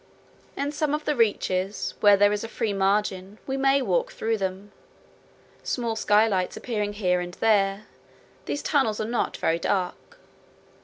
In 0.57 0.71
some 0.71 0.95
of 0.95 1.05
the 1.05 1.15
reaches, 1.15 1.93
where 1.99 2.17
there 2.17 2.33
is 2.33 2.43
a 2.43 2.47
free 2.47 2.73
margin, 2.73 3.37
we 3.45 3.55
may 3.55 3.83
walk 3.83 4.11
through 4.11 4.39
them. 4.39 4.71
Small 5.61 5.95
skylights 5.95 6.57
appearing 6.57 6.93
here 6.93 7.19
and 7.21 7.35
there, 7.35 7.85
these 8.45 8.63
tunnels 8.63 8.99
are 8.99 9.05
not 9.05 9.37
very 9.37 9.59
dark. 9.59 10.17